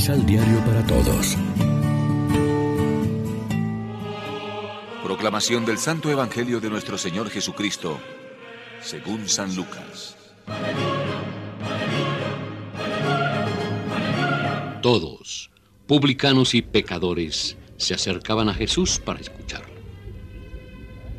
Misal 0.00 0.24
Diario 0.24 0.64
para 0.64 0.82
Todos. 0.86 1.36
Proclamación 5.04 5.66
del 5.66 5.76
Santo 5.76 6.10
Evangelio 6.10 6.58
de 6.58 6.70
nuestro 6.70 6.96
Señor 6.96 7.28
Jesucristo, 7.28 8.00
según 8.80 9.28
San 9.28 9.54
Lucas. 9.54 10.16
Todos, 14.80 15.50
publicanos 15.86 16.54
y 16.54 16.62
pecadores, 16.62 17.58
se 17.76 17.92
acercaban 17.92 18.48
a 18.48 18.54
Jesús 18.54 18.98
para 19.04 19.20
escucharlo. 19.20 19.74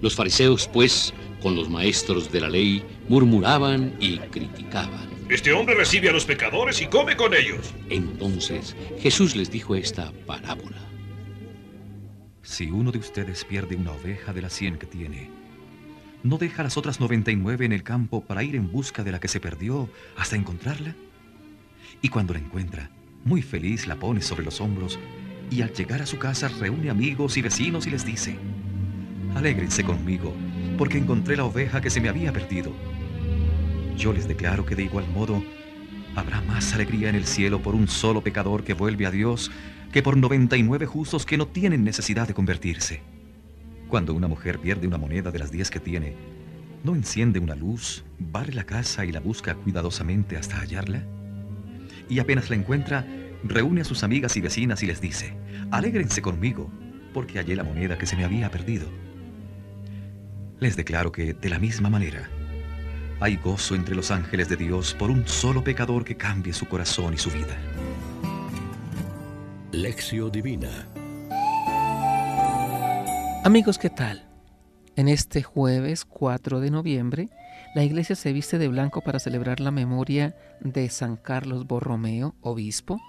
Los 0.02 0.16
fariseos, 0.16 0.67
pues, 0.67 1.13
con 1.43 1.55
los 1.55 1.70
maestros 1.70 2.31
de 2.31 2.41
la 2.41 2.49
ley, 2.49 2.84
murmuraban 3.07 3.95
y 3.99 4.17
criticaban. 4.17 5.10
Este 5.31 5.53
hombre 5.53 5.76
recibe 5.76 6.09
a 6.09 6.12
los 6.12 6.26
pecadores 6.26 6.81
y 6.81 6.88
come 6.88 7.16
con 7.16 7.34
ellos. 7.34 7.73
Entonces 7.89 8.76
Jesús 8.99 9.34
les 9.34 9.49
dijo 9.49 9.76
esta 9.76 10.12
parábola. 10.27 10.85
Si 12.41 12.70
uno 12.70 12.91
de 12.91 12.99
ustedes 12.99 13.45
pierde 13.45 13.77
una 13.77 13.94
oveja 13.94 14.34
de 14.34 14.41
las 14.41 14.52
cien 14.52 14.77
que 14.77 14.88
tiene, 14.88 15.30
¿no 16.22 16.38
deja 16.38 16.63
las 16.63 16.75
otras 16.75 16.99
99 16.99 17.66
en 17.66 17.72
el 17.72 17.81
campo 17.81 18.25
para 18.25 18.44
ir 18.44 18.58
en 18.58 18.70
busca 18.70 19.05
de 19.05 19.13
la 19.13 19.22
que 19.22 19.30
se 19.30 19.39
perdió 19.39 19.89
hasta 20.17 20.36
encontrarla? 20.36 20.98
Y 22.02 22.09
cuando 22.09 22.34
la 22.34 22.39
encuentra, 22.39 22.89
muy 23.23 23.41
feliz 23.41 23.88
la 23.88 23.95
pone 23.95 24.20
sobre 24.20 24.44
los 24.44 24.59
hombros 24.59 25.00
y 25.50 25.61
al 25.61 25.72
llegar 25.72 26.02
a 26.02 26.08
su 26.08 26.20
casa 26.20 26.50
reúne 26.50 26.89
amigos 26.89 27.38
y 27.38 27.41
vecinos 27.41 27.88
y 27.88 27.91
les 27.91 28.05
dice, 28.05 28.36
Alégrense 29.34 29.86
conmigo, 29.86 30.36
porque 30.77 30.98
encontré 30.98 31.38
la 31.38 31.45
oveja 31.45 31.80
que 31.80 31.89
se 31.89 32.02
me 32.02 32.09
había 32.09 32.34
perdido. 32.34 32.73
Yo 33.98 34.13
les 34.13 34.28
declaro 34.28 34.66
que 34.66 34.75
de 34.75 34.84
igual 34.84 35.08
modo 35.08 35.44
habrá 36.16 36.42
más 36.42 36.73
alegría 36.73 37.09
en 37.09 37.16
el 37.16 37.25
cielo 37.25 37.61
por 37.61 37.75
un 37.75 37.88
solo 37.88 38.22
pecador 38.22 38.64
que 38.64 38.73
vuelve 38.73 39.06
a 39.06 39.11
Dios 39.11 39.52
que 39.92 40.02
por 40.02 40.17
99 40.17 40.86
justos 40.86 41.25
que 41.25 41.38
no 41.38 41.48
tienen 41.48 41.83
necesidad 41.83 42.28
de 42.28 42.33
convertirse. 42.33 43.02
Cuando 43.89 44.14
una 44.14 44.28
mujer 44.28 44.59
pierde 44.59 44.88
una 44.88 44.98
moneda 44.98 45.31
de 45.31 45.39
las 45.39 45.52
10 45.52 45.70
que 45.70 45.80
tiene, 45.81 46.16
¿no 46.83 46.95
enciende 46.95 47.39
una 47.39 47.56
luz, 47.56 48.06
barre 48.17 48.53
la 48.53 48.64
casa 48.64 49.06
y 49.06 49.11
la 49.11 49.20
busca 49.20 49.56
cuidadosamente 49.56 50.38
hasta 50.38 50.58
hallarla? 50.58 51.03
Y 52.09 52.20
apenas 52.20 52.50
la 52.50 52.55
encuentra, 52.55 53.05
reúne 53.44 53.81
a 53.81 53.86
sus 53.86 54.03
amigas 54.03 54.38
y 54.38 54.42
vecinas 54.42 54.81
y 54.81 54.88
les 54.88 55.02
dice, 55.02 55.36
alégrense 55.72 56.22
conmigo, 56.22 56.72
porque 57.14 57.38
hallé 57.38 57.55
la 57.55 57.66
moneda 57.66 57.98
que 57.98 58.05
se 58.05 58.16
me 58.16 58.23
había 58.23 58.50
perdido. 58.50 58.88
Les 60.59 60.78
declaro 60.78 61.11
que, 61.11 61.33
de 61.33 61.50
la 61.50 61.59
misma 61.59 61.89
manera, 61.89 62.30
hay 63.22 63.38
gozo 63.38 63.75
entre 63.75 63.94
los 63.94 64.09
ángeles 64.09 64.50
de 64.50 64.58
Dios 64.58 64.95
por 64.95 65.11
un 65.11 65.27
solo 65.27 65.64
pecador 65.64 66.03
que 66.03 66.17
cambie 66.17 66.53
su 66.53 66.67
corazón 66.67 67.14
y 67.14 67.17
su 67.17 67.30
vida. 67.30 67.55
Lección 69.72 70.31
Divina 70.31 70.88
Amigos, 73.44 73.77
¿qué 73.77 73.92
tal? 73.92 74.27
En 74.95 75.08
este 75.08 75.44
jueves 75.44 76.03
4 76.03 76.59
de 76.59 76.72
noviembre, 76.72 77.30
la 77.75 77.83
iglesia 77.83 78.16
se 78.16 78.33
viste 78.33 78.58
de 78.58 78.67
blanco 78.67 79.02
para 79.02 79.19
celebrar 79.19 79.59
la 79.59 79.72
memoria 79.72 80.36
de 80.59 80.89
San 80.89 81.16
Carlos 81.16 81.67
Borromeo, 81.67 82.36
obispo, 82.42 82.99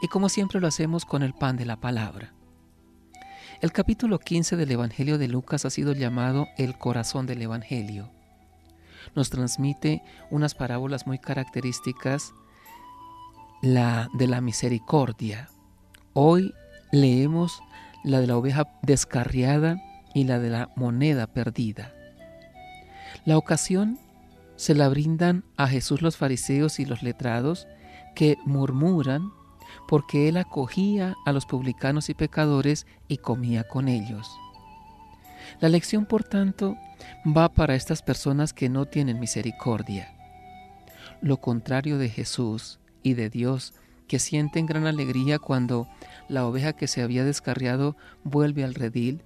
y 0.00 0.06
como 0.06 0.28
siempre 0.28 0.60
lo 0.60 0.68
hacemos 0.68 1.04
con 1.04 1.24
el 1.24 1.34
pan 1.34 1.56
de 1.56 1.66
la 1.66 1.76
palabra. 1.76 2.32
El 3.60 3.72
capítulo 3.72 4.20
15 4.20 4.56
del 4.56 4.70
Evangelio 4.70 5.18
de 5.18 5.28
Lucas 5.28 5.64
ha 5.64 5.70
sido 5.70 5.92
llamado 5.92 6.46
el 6.56 6.78
corazón 6.78 7.26
del 7.26 7.42
Evangelio. 7.42 8.10
Nos 9.14 9.30
transmite 9.30 10.02
unas 10.30 10.54
parábolas 10.54 11.06
muy 11.06 11.18
características, 11.18 12.32
la 13.62 14.08
de 14.14 14.26
la 14.26 14.40
misericordia. 14.40 15.48
Hoy 16.12 16.54
leemos 16.92 17.62
la 18.04 18.20
de 18.20 18.26
la 18.26 18.36
oveja 18.36 18.78
descarriada 18.82 19.76
y 20.14 20.24
la 20.24 20.38
de 20.38 20.50
la 20.50 20.70
moneda 20.76 21.26
perdida. 21.26 21.92
La 23.24 23.36
ocasión 23.36 23.98
se 24.56 24.74
la 24.74 24.88
brindan 24.88 25.44
a 25.56 25.68
Jesús 25.68 26.02
los 26.02 26.16
fariseos 26.16 26.80
y 26.80 26.84
los 26.84 27.02
letrados 27.02 27.66
que 28.14 28.36
murmuran 28.44 29.30
porque 29.88 30.28
él 30.28 30.36
acogía 30.36 31.16
a 31.24 31.32
los 31.32 31.46
publicanos 31.46 32.10
y 32.10 32.14
pecadores 32.14 32.86
y 33.08 33.18
comía 33.18 33.64
con 33.64 33.88
ellos. 33.88 34.30
La 35.58 35.68
lección, 35.68 36.06
por 36.06 36.24
tanto, 36.24 36.76
va 37.26 37.52
para 37.52 37.74
estas 37.74 38.02
personas 38.02 38.52
que 38.52 38.68
no 38.68 38.86
tienen 38.86 39.18
misericordia. 39.18 40.14
Lo 41.20 41.38
contrario 41.38 41.98
de 41.98 42.08
Jesús 42.08 42.78
y 43.02 43.14
de 43.14 43.28
Dios, 43.30 43.74
que 44.06 44.18
sienten 44.18 44.66
gran 44.66 44.86
alegría 44.86 45.38
cuando 45.38 45.88
la 46.28 46.46
oveja 46.46 46.72
que 46.72 46.88
se 46.88 47.02
había 47.02 47.24
descarriado 47.24 47.96
vuelve 48.24 48.64
al 48.64 48.74
redil 48.74 49.22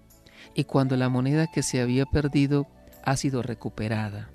y 0.54 0.64
cuando 0.64 0.96
la 0.96 1.08
moneda 1.08 1.46
que 1.46 1.62
se 1.62 1.80
había 1.80 2.04
perdido 2.04 2.66
ha 3.02 3.16
sido 3.16 3.42
recuperada. 3.42 4.30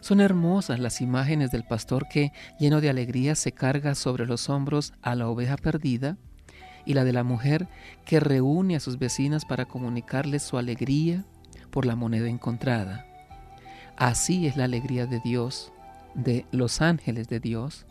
Son 0.00 0.20
hermosas 0.20 0.78
las 0.78 1.00
imágenes 1.00 1.50
del 1.50 1.64
pastor 1.64 2.08
que, 2.08 2.32
lleno 2.58 2.80
de 2.80 2.90
alegría, 2.90 3.34
se 3.34 3.52
carga 3.52 3.94
sobre 3.94 4.26
los 4.26 4.48
hombros 4.48 4.92
a 5.02 5.14
la 5.14 5.28
oveja 5.28 5.56
perdida 5.56 6.18
y 6.88 6.94
la 6.94 7.04
de 7.04 7.12
la 7.12 7.22
mujer 7.22 7.68
que 8.06 8.18
reúne 8.18 8.74
a 8.74 8.80
sus 8.80 8.98
vecinas 8.98 9.44
para 9.44 9.66
comunicarles 9.66 10.42
su 10.42 10.56
alegría 10.56 11.22
por 11.70 11.84
la 11.84 11.96
moneda 11.96 12.28
encontrada. 12.28 13.04
Así 13.98 14.46
es 14.46 14.56
la 14.56 14.64
alegría 14.64 15.04
de 15.04 15.20
Dios, 15.20 15.70
de 16.14 16.46
los 16.50 16.80
ángeles 16.80 17.28
de 17.28 17.40
Dios, 17.40 17.84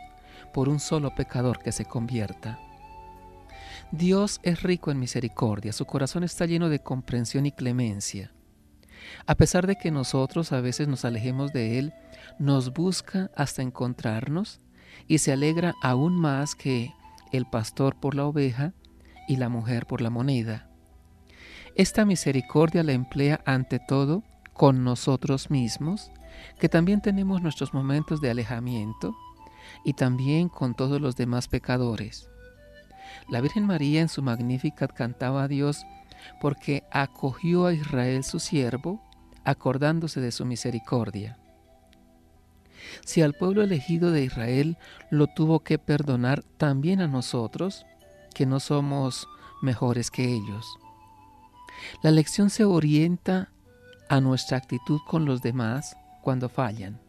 por 0.51 0.67
un 0.67 0.79
solo 0.79 1.13
pecador 1.13 1.59
que 1.59 1.71
se 1.71 1.85
convierta. 1.85 2.59
Dios 3.91 4.39
es 4.41 4.63
rico 4.63 4.89
en 4.89 4.97
misericordia, 4.97 5.73
su 5.73 5.85
corazón 5.85 6.23
está 6.23 6.47
lleno 6.47 6.67
de 6.67 6.79
comprensión 6.79 7.45
y 7.45 7.51
clemencia. 7.51 8.31
A 9.27 9.35
pesar 9.35 9.67
de 9.67 9.75
que 9.75 9.91
nosotros 9.91 10.51
a 10.51 10.59
veces 10.59 10.87
nos 10.87 11.05
alejemos 11.05 11.53
de 11.53 11.77
Él, 11.77 11.93
nos 12.39 12.73
busca 12.73 13.29
hasta 13.35 13.61
encontrarnos 13.61 14.59
y 15.07 15.19
se 15.19 15.33
alegra 15.33 15.75
aún 15.83 16.19
más 16.19 16.55
que 16.55 16.95
el 17.31 17.45
pastor 17.45 17.95
por 17.95 18.15
la 18.15 18.25
oveja 18.25 18.73
y 19.27 19.37
la 19.37 19.49
mujer 19.49 19.85
por 19.85 20.01
la 20.01 20.09
moneda. 20.09 20.69
Esta 21.75 22.05
misericordia 22.05 22.83
la 22.83 22.93
emplea 22.93 23.41
ante 23.45 23.79
todo 23.79 24.23
con 24.53 24.83
nosotros 24.83 25.51
mismos, 25.51 26.11
que 26.59 26.69
también 26.69 27.01
tenemos 27.01 27.41
nuestros 27.41 27.73
momentos 27.73 28.21
de 28.21 28.31
alejamiento, 28.31 29.15
y 29.83 29.93
también 29.93 30.49
con 30.49 30.73
todos 30.75 31.01
los 31.01 31.15
demás 31.15 31.47
pecadores. 31.47 32.29
La 33.29 33.41
Virgen 33.41 33.65
María 33.65 34.01
en 34.01 34.09
su 34.09 34.21
Magnificat 34.21 34.93
cantaba 34.93 35.43
a 35.43 35.47
Dios 35.47 35.85
porque 36.41 36.83
acogió 36.91 37.65
a 37.65 37.73
Israel 37.73 38.23
su 38.23 38.39
siervo, 38.39 39.01
acordándose 39.43 40.19
de 40.19 40.31
su 40.31 40.45
misericordia. 40.45 41.37
Si 43.05 43.21
al 43.21 43.33
pueblo 43.33 43.63
elegido 43.63 44.11
de 44.11 44.23
Israel 44.23 44.77
lo 45.09 45.27
tuvo 45.27 45.59
que 45.61 45.77
perdonar, 45.77 46.43
también 46.57 47.01
a 47.01 47.07
nosotros, 47.07 47.85
que 48.37 48.45
no 48.45 48.59
somos 48.59 49.27
mejores 49.63 50.11
que 50.11 50.31
ellos. 50.31 50.77
La 52.03 52.11
lección 52.11 52.51
se 52.51 52.65
orienta 52.65 53.49
a 54.09 54.21
nuestra 54.21 54.57
actitud 54.57 54.99
con 55.07 55.25
los 55.25 55.41
demás 55.41 55.97
cuando 56.21 56.47
fallan. 56.47 57.01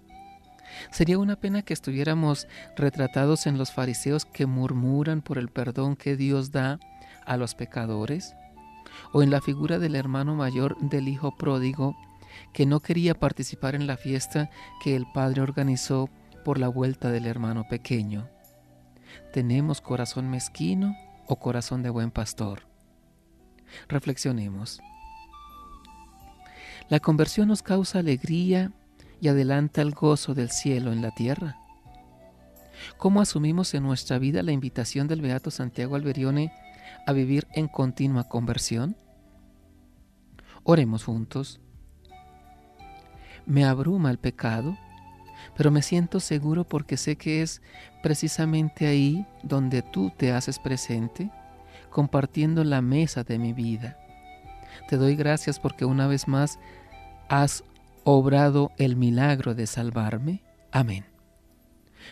Sería 0.90 1.18
una 1.18 1.36
pena 1.36 1.60
que 1.60 1.74
estuviéramos 1.74 2.48
retratados 2.76 3.46
en 3.46 3.58
los 3.58 3.72
fariseos 3.72 4.24
que 4.24 4.46
murmuran 4.46 5.20
por 5.20 5.36
el 5.36 5.50
perdón 5.50 5.96
que 5.96 6.16
Dios 6.16 6.50
da 6.50 6.80
a 7.26 7.36
los 7.36 7.54
pecadores, 7.54 8.34
o 9.12 9.22
en 9.22 9.30
la 9.30 9.42
figura 9.42 9.78
del 9.78 9.96
hermano 9.96 10.34
mayor 10.34 10.78
del 10.80 11.08
hijo 11.08 11.36
pródigo 11.36 11.94
que 12.54 12.64
no 12.64 12.80
quería 12.80 13.12
participar 13.14 13.74
en 13.74 13.86
la 13.86 13.98
fiesta 13.98 14.48
que 14.82 14.96
el 14.96 15.04
padre 15.12 15.42
organizó 15.42 16.08
por 16.42 16.58
la 16.58 16.68
vuelta 16.68 17.10
del 17.10 17.26
hermano 17.26 17.64
pequeño. 17.68 18.30
¿Tenemos 19.30 19.82
corazón 19.82 20.30
mezquino 20.30 20.96
o 21.28 21.36
corazón 21.36 21.82
de 21.82 21.90
buen 21.90 22.10
pastor? 22.10 22.62
Reflexionemos. 23.88 24.80
La 26.88 27.00
conversión 27.00 27.48
nos 27.48 27.62
causa 27.62 27.98
alegría 27.98 28.72
y 29.20 29.28
adelanta 29.28 29.82
el 29.82 29.92
gozo 29.92 30.34
del 30.34 30.50
cielo 30.50 30.92
en 30.92 31.02
la 31.02 31.10
tierra. 31.10 31.58
¿Cómo 32.96 33.20
asumimos 33.20 33.74
en 33.74 33.82
nuestra 33.82 34.18
vida 34.18 34.42
la 34.42 34.52
invitación 34.52 35.06
del 35.08 35.20
Beato 35.20 35.50
Santiago 35.50 35.96
Alberione 35.96 36.52
a 37.06 37.12
vivir 37.12 37.46
en 37.52 37.68
continua 37.68 38.24
conversión? 38.24 38.96
Oremos 40.62 41.04
juntos. 41.04 41.60
Me 43.46 43.64
abruma 43.64 44.10
el 44.10 44.18
pecado, 44.18 44.76
pero 45.56 45.70
me 45.70 45.82
siento 45.82 46.20
seguro 46.20 46.64
porque 46.64 46.96
sé 46.96 47.16
que 47.16 47.42
es 47.42 47.62
precisamente 48.02 48.86
ahí 48.86 49.26
donde 49.42 49.82
tú 49.82 50.12
te 50.16 50.32
haces 50.32 50.58
presente, 50.58 51.30
compartiendo 51.90 52.64
la 52.64 52.80
mesa 52.80 53.24
de 53.24 53.38
mi 53.38 53.52
vida. 53.52 53.98
Te 54.88 54.96
doy 54.96 55.16
gracias 55.16 55.58
porque 55.58 55.84
una 55.84 56.06
vez 56.06 56.28
más 56.28 56.58
has 57.28 57.64
obrado 58.04 58.72
el 58.78 58.96
milagro 58.96 59.54
de 59.54 59.66
salvarme. 59.66 60.42
Amén. 60.72 61.04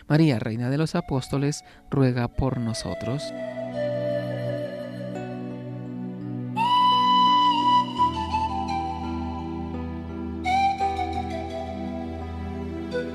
María, 0.07 0.39
Reina 0.39 0.69
de 0.69 0.77
los 0.77 0.95
Apóstoles, 0.95 1.63
ruega 1.89 2.27
por 2.27 2.59
nosotros. 2.59 3.23